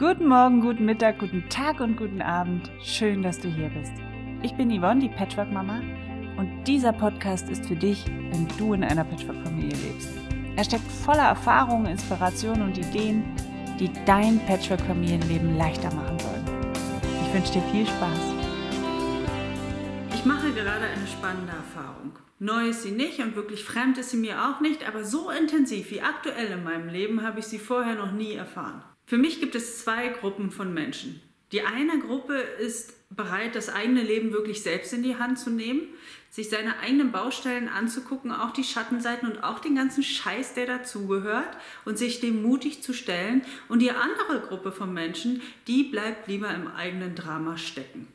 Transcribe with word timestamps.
Guten 0.00 0.28
Morgen, 0.28 0.62
guten 0.62 0.86
Mittag, 0.86 1.18
guten 1.18 1.46
Tag 1.50 1.80
und 1.80 1.98
guten 1.98 2.22
Abend. 2.22 2.70
Schön, 2.82 3.22
dass 3.22 3.38
du 3.38 3.48
hier 3.48 3.68
bist. 3.68 3.92
Ich 4.42 4.54
bin 4.54 4.70
Yvonne, 4.70 4.98
die 4.98 5.10
Patchwork-Mama, 5.10 5.82
und 6.38 6.64
dieser 6.64 6.94
Podcast 6.94 7.50
ist 7.50 7.66
für 7.66 7.76
dich, 7.76 8.06
wenn 8.06 8.48
du 8.56 8.72
in 8.72 8.82
einer 8.82 9.04
Patchwork-Familie 9.04 9.76
lebst. 9.76 10.08
Er 10.56 10.64
steckt 10.64 10.90
voller 10.90 11.24
Erfahrungen, 11.24 11.84
Inspirationen 11.84 12.62
und 12.62 12.78
Ideen, 12.78 13.24
die 13.78 13.90
dein 14.06 14.40
Patchwork-Familienleben 14.46 15.58
leichter 15.58 15.94
machen 15.94 16.18
sollen. 16.18 16.46
Ich 17.26 17.34
wünsche 17.34 17.52
dir 17.52 17.62
viel 17.70 17.86
Spaß. 17.86 18.32
Ich 20.14 20.24
mache 20.24 20.50
gerade 20.52 20.86
eine 20.86 21.06
spannende 21.06 21.52
Erfahrung. 21.52 22.12
Neu 22.38 22.70
ist 22.70 22.84
sie 22.84 22.92
nicht 22.92 23.18
und 23.18 23.36
wirklich 23.36 23.64
fremd 23.64 23.98
ist 23.98 24.12
sie 24.12 24.16
mir 24.16 24.46
auch 24.46 24.62
nicht, 24.62 24.88
aber 24.88 25.04
so 25.04 25.28
intensiv 25.28 25.90
wie 25.90 26.00
aktuell 26.00 26.52
in 26.52 26.64
meinem 26.64 26.88
Leben 26.88 27.22
habe 27.22 27.40
ich 27.40 27.44
sie 27.48 27.58
vorher 27.58 27.96
noch 27.96 28.12
nie 28.12 28.32
erfahren. 28.32 28.82
Für 29.10 29.18
mich 29.18 29.40
gibt 29.40 29.56
es 29.56 29.82
zwei 29.82 30.06
Gruppen 30.06 30.52
von 30.52 30.72
Menschen. 30.72 31.20
Die 31.50 31.62
eine 31.62 31.98
Gruppe 31.98 32.34
ist 32.34 32.94
bereit, 33.10 33.56
das 33.56 33.68
eigene 33.68 34.04
Leben 34.04 34.32
wirklich 34.32 34.62
selbst 34.62 34.92
in 34.92 35.02
die 35.02 35.16
Hand 35.16 35.36
zu 35.36 35.50
nehmen, 35.50 35.80
sich 36.30 36.48
seine 36.48 36.78
eigenen 36.78 37.10
Baustellen 37.10 37.68
anzugucken, 37.68 38.30
auch 38.30 38.52
die 38.52 38.62
Schattenseiten 38.62 39.28
und 39.28 39.42
auch 39.42 39.58
den 39.58 39.74
ganzen 39.74 40.04
Scheiß, 40.04 40.54
der 40.54 40.66
dazugehört 40.66 41.56
und 41.84 41.98
sich 41.98 42.20
dem 42.20 42.40
mutig 42.40 42.84
zu 42.84 42.92
stellen. 42.92 43.42
Und 43.68 43.80
die 43.80 43.90
andere 43.90 44.46
Gruppe 44.46 44.70
von 44.70 44.94
Menschen, 44.94 45.42
die 45.66 45.82
bleibt 45.82 46.28
lieber 46.28 46.54
im 46.54 46.68
eigenen 46.68 47.16
Drama 47.16 47.56
stecken. 47.56 48.06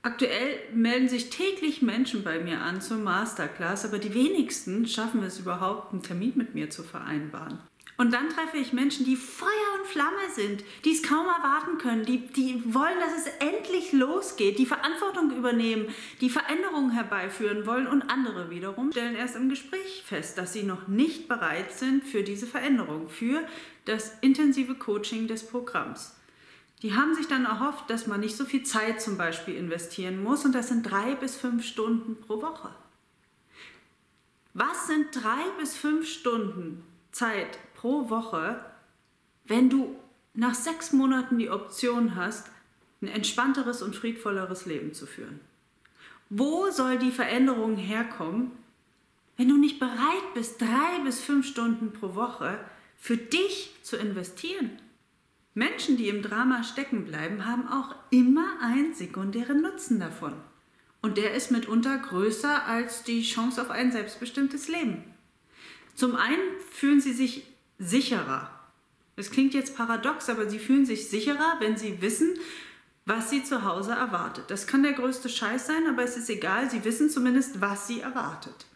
Aktuell 0.00 0.58
melden 0.72 1.10
sich 1.10 1.28
täglich 1.28 1.82
Menschen 1.82 2.24
bei 2.24 2.38
mir 2.38 2.62
an 2.62 2.80
zur 2.80 2.96
Masterclass, 2.96 3.84
aber 3.84 3.98
die 3.98 4.14
wenigsten 4.14 4.86
schaffen 4.86 5.22
es 5.22 5.38
überhaupt, 5.38 5.92
einen 5.92 6.02
Termin 6.02 6.32
mit 6.34 6.54
mir 6.54 6.70
zu 6.70 6.82
vereinbaren. 6.82 7.58
Und 8.00 8.12
dann 8.12 8.28
treffe 8.28 8.58
ich 8.58 8.72
Menschen, 8.72 9.04
die 9.04 9.16
Feuer 9.16 9.48
und 9.76 9.88
Flamme 9.88 10.30
sind, 10.32 10.62
die 10.84 10.92
es 10.92 11.02
kaum 11.02 11.26
erwarten 11.26 11.78
können, 11.78 12.04
die, 12.04 12.28
die 12.28 12.72
wollen, 12.72 13.00
dass 13.00 13.26
es 13.26 13.26
endlich 13.40 13.92
losgeht, 13.92 14.60
die 14.60 14.66
Verantwortung 14.66 15.36
übernehmen, 15.36 15.88
die 16.20 16.30
Veränderungen 16.30 16.92
herbeiführen 16.92 17.66
wollen 17.66 17.88
und 17.88 18.08
andere 18.08 18.50
wiederum 18.50 18.92
stellen 18.92 19.16
erst 19.16 19.34
im 19.34 19.48
Gespräch 19.48 20.04
fest, 20.06 20.38
dass 20.38 20.52
sie 20.52 20.62
noch 20.62 20.86
nicht 20.86 21.26
bereit 21.26 21.72
sind 21.72 22.04
für 22.04 22.22
diese 22.22 22.46
Veränderung, 22.46 23.08
für 23.08 23.42
das 23.84 24.16
intensive 24.20 24.76
Coaching 24.76 25.26
des 25.26 25.44
Programms. 25.44 26.14
Die 26.82 26.94
haben 26.94 27.16
sich 27.16 27.26
dann 27.26 27.46
erhofft, 27.46 27.90
dass 27.90 28.06
man 28.06 28.20
nicht 28.20 28.36
so 28.36 28.44
viel 28.44 28.62
Zeit 28.62 29.02
zum 29.02 29.18
Beispiel 29.18 29.56
investieren 29.56 30.22
muss 30.22 30.44
und 30.44 30.54
das 30.54 30.68
sind 30.68 30.88
drei 30.88 31.16
bis 31.16 31.34
fünf 31.34 31.64
Stunden 31.64 32.14
pro 32.20 32.40
Woche. 32.42 32.70
Was 34.54 34.86
sind 34.86 35.06
drei 35.12 35.42
bis 35.58 35.76
fünf 35.76 36.08
Stunden 36.08 36.84
Zeit 37.12 37.58
pro 37.74 38.10
Woche, 38.10 38.64
wenn 39.44 39.70
du 39.70 39.96
nach 40.34 40.54
sechs 40.54 40.92
Monaten 40.92 41.38
die 41.38 41.50
Option 41.50 42.14
hast, 42.16 42.50
ein 43.00 43.08
entspannteres 43.08 43.82
und 43.82 43.96
friedvolleres 43.96 44.66
Leben 44.66 44.94
zu 44.94 45.06
führen? 45.06 45.40
Wo 46.30 46.70
soll 46.70 46.98
die 46.98 47.10
Veränderung 47.10 47.76
herkommen, 47.76 48.52
wenn 49.36 49.48
du 49.48 49.56
nicht 49.56 49.78
bereit 49.78 50.34
bist, 50.34 50.60
drei 50.60 50.98
bis 51.04 51.20
fünf 51.20 51.46
Stunden 51.46 51.92
pro 51.92 52.14
Woche 52.14 52.58
für 52.96 53.16
dich 53.16 53.74
zu 53.82 53.96
investieren? 53.96 54.78
Menschen, 55.54 55.96
die 55.96 56.08
im 56.08 56.22
Drama 56.22 56.62
stecken 56.62 57.04
bleiben, 57.04 57.46
haben 57.46 57.66
auch 57.66 57.94
immer 58.10 58.60
einen 58.60 58.94
sekundären 58.94 59.62
Nutzen 59.62 59.98
davon. 59.98 60.34
Und 61.00 61.16
der 61.16 61.34
ist 61.34 61.50
mitunter 61.50 61.96
größer 61.98 62.66
als 62.66 63.02
die 63.04 63.22
Chance 63.22 63.62
auf 63.62 63.70
ein 63.70 63.90
selbstbestimmtes 63.90 64.68
Leben. 64.68 65.04
Zum 65.98 66.14
einen 66.14 66.60
fühlen 66.70 67.00
sie 67.00 67.12
sich 67.12 67.42
sicherer. 67.80 68.48
Es 69.16 69.32
klingt 69.32 69.52
jetzt 69.52 69.76
paradox, 69.76 70.28
aber 70.28 70.48
sie 70.48 70.60
fühlen 70.60 70.86
sich 70.86 71.08
sicherer, 71.10 71.56
wenn 71.58 71.76
sie 71.76 72.00
wissen, 72.00 72.38
was 73.04 73.30
sie 73.30 73.42
zu 73.42 73.64
Hause 73.64 73.90
erwartet. 73.90 74.44
Das 74.46 74.68
kann 74.68 74.84
der 74.84 74.92
größte 74.92 75.28
Scheiß 75.28 75.66
sein, 75.66 75.88
aber 75.88 76.04
es 76.04 76.16
ist 76.16 76.30
egal, 76.30 76.70
sie 76.70 76.84
wissen 76.84 77.10
zumindest, 77.10 77.60
was 77.60 77.88
sie 77.88 77.98
erwartet. 77.98 78.66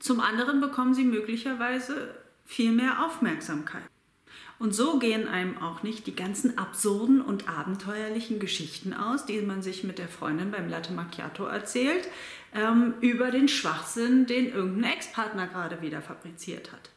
Zum 0.00 0.18
anderen 0.18 0.60
bekommen 0.60 0.92
sie 0.92 1.04
möglicherweise 1.04 2.16
viel 2.44 2.72
mehr 2.72 3.06
Aufmerksamkeit. 3.06 3.84
Und 4.58 4.74
so 4.74 4.98
gehen 4.98 5.26
einem 5.26 5.58
auch 5.58 5.82
nicht 5.82 6.06
die 6.06 6.14
ganzen 6.14 6.58
absurden 6.58 7.20
und 7.20 7.48
abenteuerlichen 7.48 8.38
Geschichten 8.38 8.94
aus, 8.94 9.26
die 9.26 9.40
man 9.40 9.62
sich 9.62 9.82
mit 9.84 9.98
der 9.98 10.08
Freundin 10.08 10.50
beim 10.50 10.68
Latte 10.68 10.92
Macchiato 10.92 11.44
erzählt, 11.44 12.08
ähm, 12.54 12.94
über 13.00 13.30
den 13.30 13.48
Schwachsinn, 13.48 14.26
den 14.26 14.52
irgendein 14.52 14.92
Ex-Partner 14.92 15.48
gerade 15.48 15.82
wieder 15.82 16.02
fabriziert 16.02 16.72
hat. 16.72 16.90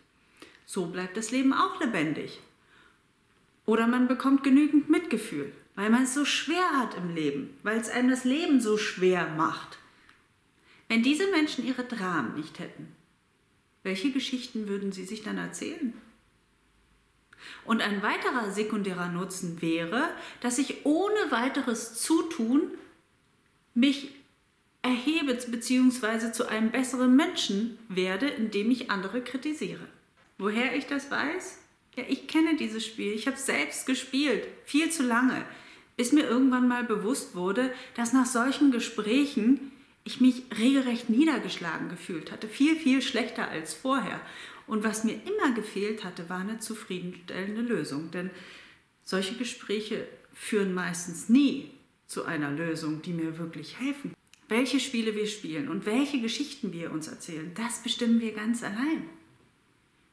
So 0.65 0.87
bleibt 0.87 1.17
das 1.17 1.31
Leben 1.31 1.53
auch 1.53 1.79
lebendig. 1.79 2.39
Oder 3.65 3.87
man 3.87 4.07
bekommt 4.07 4.43
genügend 4.43 4.89
Mitgefühl, 4.89 5.51
weil 5.75 5.89
man 5.89 6.03
es 6.03 6.13
so 6.13 6.25
schwer 6.25 6.69
hat 6.77 6.95
im 6.95 7.13
Leben, 7.13 7.49
weil 7.63 7.79
es 7.79 7.89
einem 7.89 8.09
das 8.09 8.23
Leben 8.23 8.61
so 8.61 8.77
schwer 8.77 9.27
macht. 9.35 9.77
Wenn 10.87 11.03
diese 11.03 11.29
Menschen 11.31 11.65
ihre 11.65 11.83
Dramen 11.83 12.35
nicht 12.35 12.59
hätten, 12.59 12.95
welche 13.83 14.11
Geschichten 14.11 14.67
würden 14.67 14.91
sie 14.91 15.05
sich 15.05 15.23
dann 15.23 15.37
erzählen? 15.37 15.93
Und 17.65 17.81
ein 17.81 18.01
weiterer 18.01 18.51
sekundärer 18.51 19.09
Nutzen 19.09 19.61
wäre, 19.61 20.09
dass 20.41 20.57
ich 20.57 20.85
ohne 20.85 21.31
weiteres 21.31 21.95
Zutun 21.95 22.71
mich 23.73 24.11
erhebe 24.81 25.33
bzw. 25.33 26.31
zu 26.31 26.47
einem 26.47 26.71
besseren 26.71 27.15
Menschen 27.15 27.77
werde, 27.89 28.27
indem 28.27 28.71
ich 28.71 28.89
andere 28.89 29.21
kritisiere. 29.21 29.87
Woher 30.37 30.75
ich 30.75 30.85
das 30.85 31.11
weiß? 31.11 31.59
Ja, 31.95 32.03
ich 32.07 32.27
kenne 32.27 32.55
dieses 32.55 32.85
Spiel. 32.85 33.13
Ich 33.13 33.27
habe 33.27 33.37
es 33.37 33.45
selbst 33.45 33.85
gespielt, 33.85 34.47
viel 34.65 34.91
zu 34.91 35.03
lange, 35.03 35.43
bis 35.97 36.11
mir 36.11 36.23
irgendwann 36.23 36.67
mal 36.67 36.83
bewusst 36.83 37.35
wurde, 37.35 37.73
dass 37.95 38.13
nach 38.13 38.27
solchen 38.27 38.71
Gesprächen 38.71 39.71
ich 40.03 40.21
mich 40.21 40.43
regelrecht 40.57 41.09
niedergeschlagen 41.09 41.89
gefühlt 41.89 42.31
hatte, 42.31 42.47
viel, 42.47 42.77
viel 42.77 43.01
schlechter 43.01 43.49
als 43.49 43.73
vorher. 43.73 44.21
Und 44.67 44.83
was 44.83 45.03
mir 45.03 45.13
immer 45.13 45.53
gefehlt 45.55 46.03
hatte, 46.03 46.29
war 46.29 46.39
eine 46.39 46.59
zufriedenstellende 46.59 47.61
Lösung. 47.61 48.11
Denn 48.11 48.29
solche 49.03 49.35
Gespräche 49.35 50.07
führen 50.33 50.73
meistens 50.73 51.29
nie 51.29 51.71
zu 52.05 52.25
einer 52.25 52.51
Lösung, 52.51 53.01
die 53.01 53.13
mir 53.13 53.37
wirklich 53.37 53.79
helfen. 53.79 54.13
Welche 54.49 54.79
Spiele 54.79 55.15
wir 55.15 55.27
spielen 55.27 55.67
und 55.67 55.85
welche 55.85 56.21
Geschichten 56.21 56.71
wir 56.71 56.91
uns 56.91 57.07
erzählen, 57.07 57.51
das 57.55 57.83
bestimmen 57.83 58.21
wir 58.21 58.33
ganz 58.33 58.63
allein. 58.63 59.09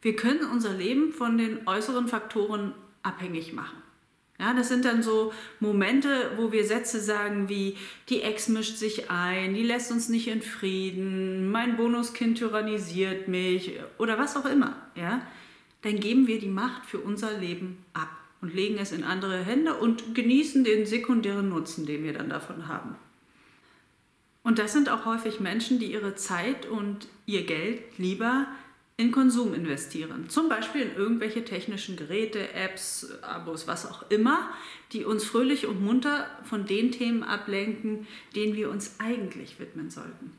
Wir 0.02 0.16
können 0.16 0.50
unser 0.50 0.72
Leben 0.72 1.12
von 1.12 1.38
den 1.38 1.66
äußeren 1.66 2.08
Faktoren 2.08 2.74
abhängig 3.02 3.52
machen. 3.52 3.78
Ja, 4.38 4.52
das 4.52 4.68
sind 4.68 4.84
dann 4.84 5.02
so 5.02 5.32
Momente, 5.60 6.32
wo 6.36 6.50
wir 6.50 6.64
Sätze 6.64 7.00
sagen 7.00 7.48
wie, 7.48 7.76
die 8.08 8.22
Ex 8.22 8.48
mischt 8.48 8.76
sich 8.76 9.10
ein, 9.10 9.54
die 9.54 9.62
lässt 9.62 9.92
uns 9.92 10.08
nicht 10.08 10.26
in 10.26 10.42
Frieden, 10.42 11.50
mein 11.50 11.76
Bonuskind 11.76 12.38
tyrannisiert 12.38 13.28
mich 13.28 13.78
oder 13.98 14.18
was 14.18 14.36
auch 14.36 14.46
immer. 14.46 14.76
Ja? 14.96 15.22
Dann 15.82 16.00
geben 16.00 16.26
wir 16.26 16.40
die 16.40 16.48
Macht 16.48 16.84
für 16.86 16.98
unser 16.98 17.38
Leben 17.38 17.84
ab 17.92 18.10
und 18.40 18.52
legen 18.52 18.76
es 18.78 18.90
in 18.90 19.04
andere 19.04 19.44
Hände 19.44 19.74
und 19.74 20.14
genießen 20.14 20.64
den 20.64 20.84
sekundären 20.84 21.48
Nutzen, 21.48 21.86
den 21.86 22.02
wir 22.02 22.12
dann 22.12 22.28
davon 22.28 22.66
haben. 22.66 22.96
Und 24.42 24.58
das 24.58 24.72
sind 24.72 24.90
auch 24.90 25.06
häufig 25.06 25.40
Menschen, 25.40 25.78
die 25.78 25.92
ihre 25.92 26.16
Zeit 26.16 26.66
und 26.66 27.08
ihr 27.24 27.46
Geld 27.46 27.80
lieber 27.96 28.46
in 28.96 29.10
Konsum 29.10 29.54
investieren. 29.54 30.28
Zum 30.28 30.48
Beispiel 30.48 30.82
in 30.82 30.94
irgendwelche 30.94 31.44
technischen 31.44 31.96
Geräte, 31.96 32.52
Apps, 32.52 33.08
Abos, 33.22 33.66
was 33.66 33.90
auch 33.90 34.08
immer, 34.10 34.50
die 34.92 35.04
uns 35.04 35.24
fröhlich 35.24 35.66
und 35.66 35.82
munter 35.82 36.28
von 36.44 36.66
den 36.66 36.92
Themen 36.92 37.24
ablenken, 37.24 38.06
denen 38.36 38.54
wir 38.54 38.70
uns 38.70 38.96
eigentlich 38.98 39.58
widmen 39.58 39.90
sollten. 39.90 40.32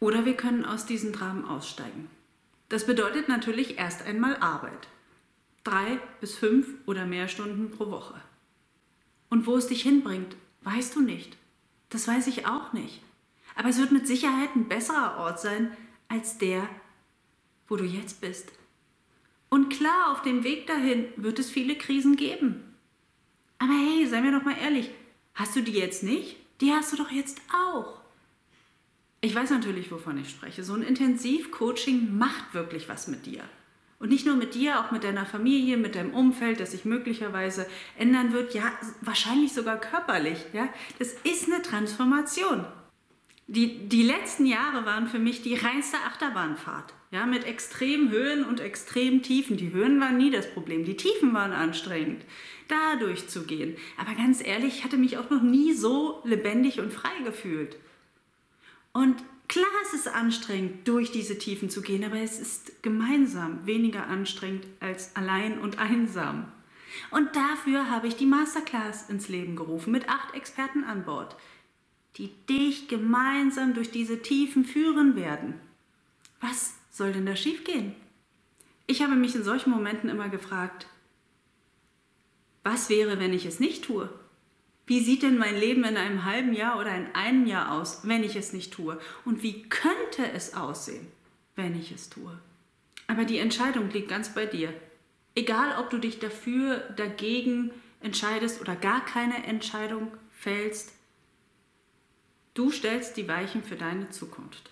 Oder 0.00 0.24
wir 0.24 0.34
können 0.34 0.64
aus 0.64 0.86
diesen 0.86 1.12
Dramen 1.12 1.44
aussteigen. 1.44 2.10
Das 2.68 2.86
bedeutet 2.86 3.28
natürlich 3.28 3.78
erst 3.78 4.06
einmal 4.06 4.36
Arbeit. 4.36 4.88
Drei 5.62 5.98
bis 6.20 6.34
fünf 6.34 6.66
oder 6.86 7.04
mehr 7.04 7.28
Stunden 7.28 7.70
pro 7.70 7.90
Woche. 7.90 8.14
Und 9.28 9.46
wo 9.46 9.56
es 9.56 9.68
dich 9.68 9.82
hinbringt, 9.82 10.34
weißt 10.62 10.96
du 10.96 11.00
nicht. 11.00 11.36
Das 11.90 12.08
weiß 12.08 12.26
ich 12.28 12.46
auch 12.46 12.72
nicht. 12.72 13.02
Aber 13.54 13.68
es 13.68 13.78
wird 13.78 13.92
mit 13.92 14.06
Sicherheit 14.06 14.56
ein 14.56 14.68
besserer 14.68 15.18
Ort 15.18 15.40
sein 15.40 15.76
als 16.08 16.38
der, 16.38 16.68
wo 17.70 17.76
du 17.76 17.84
jetzt 17.84 18.20
bist. 18.20 18.52
Und 19.48 19.70
klar, 19.70 20.12
auf 20.12 20.20
dem 20.22 20.44
Weg 20.44 20.66
dahin 20.66 21.06
wird 21.16 21.38
es 21.38 21.50
viele 21.50 21.76
Krisen 21.76 22.16
geben. 22.16 22.62
Aber 23.58 23.72
hey, 23.72 24.06
sei 24.06 24.20
mir 24.20 24.32
doch 24.32 24.44
mal 24.44 24.56
ehrlich, 24.60 24.90
hast 25.34 25.56
du 25.56 25.62
die 25.62 25.72
jetzt 25.72 26.02
nicht? 26.02 26.36
Die 26.60 26.72
hast 26.72 26.92
du 26.92 26.96
doch 26.96 27.10
jetzt 27.10 27.40
auch. 27.52 28.00
Ich 29.22 29.34
weiß 29.34 29.50
natürlich, 29.50 29.90
wovon 29.90 30.18
ich 30.18 30.30
spreche. 30.30 30.62
So 30.62 30.74
ein 30.74 30.82
Intensivcoaching 30.82 32.16
macht 32.16 32.54
wirklich 32.54 32.88
was 32.88 33.08
mit 33.08 33.26
dir. 33.26 33.42
Und 33.98 34.08
nicht 34.08 34.24
nur 34.24 34.36
mit 34.36 34.54
dir, 34.54 34.80
auch 34.80 34.92
mit 34.92 35.04
deiner 35.04 35.26
Familie, 35.26 35.76
mit 35.76 35.94
deinem 35.94 36.14
Umfeld, 36.14 36.58
das 36.58 36.70
sich 36.70 36.86
möglicherweise 36.86 37.66
ändern 37.98 38.32
wird, 38.32 38.54
ja, 38.54 38.72
wahrscheinlich 39.02 39.52
sogar 39.52 39.78
körperlich. 39.78 40.38
Ja? 40.54 40.70
Das 40.98 41.12
ist 41.22 41.46
eine 41.46 41.60
Transformation. 41.60 42.64
Die, 43.50 43.88
die 43.88 44.04
letzten 44.04 44.46
Jahre 44.46 44.86
waren 44.86 45.08
für 45.08 45.18
mich 45.18 45.42
die 45.42 45.56
reinste 45.56 45.96
Achterbahnfahrt. 46.06 46.94
Ja, 47.10 47.26
mit 47.26 47.44
extremen 47.44 48.08
Höhen 48.10 48.44
und 48.44 48.60
extremen 48.60 49.22
Tiefen. 49.22 49.56
Die 49.56 49.72
Höhen 49.72 50.00
waren 50.00 50.16
nie 50.16 50.30
das 50.30 50.52
Problem, 50.52 50.84
die 50.84 50.96
Tiefen 50.96 51.34
waren 51.34 51.52
anstrengend, 51.52 52.24
da 52.68 52.94
durchzugehen. 52.94 53.76
Aber 53.96 54.14
ganz 54.14 54.40
ehrlich, 54.40 54.78
ich 54.78 54.84
hatte 54.84 54.96
mich 54.96 55.18
auch 55.18 55.30
noch 55.30 55.42
nie 55.42 55.72
so 55.72 56.22
lebendig 56.24 56.78
und 56.78 56.92
frei 56.92 57.10
gefühlt. 57.24 57.76
Und 58.92 59.16
klar 59.48 59.66
ist 59.82 59.94
es 59.94 60.06
anstrengend, 60.06 60.86
durch 60.86 61.10
diese 61.10 61.36
Tiefen 61.36 61.70
zu 61.70 61.82
gehen, 61.82 62.04
aber 62.04 62.18
es 62.18 62.38
ist 62.38 62.84
gemeinsam 62.84 63.66
weniger 63.66 64.06
anstrengend 64.06 64.64
als 64.78 65.16
allein 65.16 65.58
und 65.58 65.80
einsam. 65.80 66.52
Und 67.10 67.34
dafür 67.34 67.90
habe 67.90 68.06
ich 68.06 68.14
die 68.14 68.26
Masterclass 68.26 69.10
ins 69.10 69.28
Leben 69.28 69.56
gerufen 69.56 69.90
mit 69.90 70.08
acht 70.08 70.34
Experten 70.34 70.84
an 70.84 71.04
Bord, 71.04 71.34
die 72.16 72.30
dich 72.48 72.88
gemeinsam 72.88 73.74
durch 73.74 73.90
diese 73.90 74.22
Tiefen 74.22 74.64
führen 74.64 75.16
werden. 75.16 75.54
Was 76.40 76.74
soll 76.90 77.12
denn 77.12 77.26
da 77.26 77.36
schiefgehen? 77.36 77.94
Ich 78.86 79.02
habe 79.02 79.14
mich 79.14 79.34
in 79.34 79.44
solchen 79.44 79.70
Momenten 79.70 80.10
immer 80.10 80.28
gefragt, 80.28 80.86
was 82.64 82.90
wäre, 82.90 83.18
wenn 83.18 83.32
ich 83.32 83.46
es 83.46 83.60
nicht 83.60 83.84
tue? 83.84 84.10
Wie 84.86 85.00
sieht 85.00 85.22
denn 85.22 85.38
mein 85.38 85.56
Leben 85.56 85.84
in 85.84 85.96
einem 85.96 86.24
halben 86.24 86.52
Jahr 86.52 86.78
oder 86.78 86.94
in 86.96 87.06
einem 87.14 87.46
Jahr 87.46 87.72
aus, 87.72 88.00
wenn 88.02 88.24
ich 88.24 88.34
es 88.34 88.52
nicht 88.52 88.72
tue? 88.72 88.98
Und 89.24 89.42
wie 89.42 89.62
könnte 89.68 90.30
es 90.34 90.54
aussehen, 90.54 91.06
wenn 91.54 91.78
ich 91.78 91.92
es 91.92 92.10
tue? 92.10 92.36
Aber 93.06 93.24
die 93.24 93.38
Entscheidung 93.38 93.90
liegt 93.90 94.08
ganz 94.08 94.34
bei 94.34 94.46
dir. 94.46 94.74
Egal, 95.36 95.76
ob 95.78 95.90
du 95.90 95.98
dich 95.98 96.18
dafür, 96.18 96.78
dagegen 96.96 97.70
entscheidest 98.00 98.60
oder 98.60 98.74
gar 98.74 99.04
keine 99.04 99.44
Entscheidung 99.44 100.10
fällst, 100.32 100.92
du 102.54 102.70
stellst 102.70 103.16
die 103.16 103.28
Weichen 103.28 103.62
für 103.62 103.76
deine 103.76 104.10
Zukunft. 104.10 104.70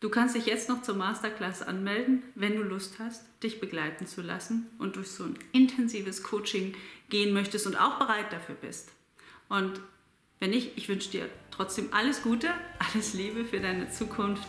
Du 0.00 0.08
kannst 0.08 0.34
dich 0.34 0.46
jetzt 0.46 0.70
noch 0.70 0.80
zur 0.80 0.94
Masterclass 0.96 1.60
anmelden, 1.60 2.22
wenn 2.34 2.56
du 2.56 2.62
Lust 2.62 2.98
hast, 2.98 3.24
dich 3.42 3.60
begleiten 3.60 4.06
zu 4.06 4.22
lassen 4.22 4.66
und 4.78 4.96
durch 4.96 5.08
so 5.08 5.24
ein 5.24 5.38
intensives 5.52 6.22
Coaching 6.22 6.74
gehen 7.10 7.34
möchtest 7.34 7.66
und 7.66 7.76
auch 7.76 7.98
bereit 7.98 8.32
dafür 8.32 8.54
bist. 8.54 8.90
Und 9.50 9.80
wenn 10.38 10.50
nicht, 10.50 10.72
ich 10.76 10.88
wünsche 10.88 11.10
dir 11.10 11.28
trotzdem 11.50 11.88
alles 11.92 12.22
Gute, 12.22 12.48
alles 12.78 13.12
Liebe 13.12 13.44
für 13.44 13.60
deine 13.60 13.90
Zukunft. 13.90 14.48